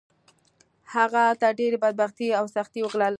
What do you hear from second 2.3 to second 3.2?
او سختۍ وګاللې